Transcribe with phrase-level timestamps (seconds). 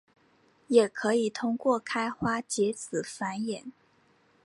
[0.67, 3.65] 也可以通过开花结籽繁衍。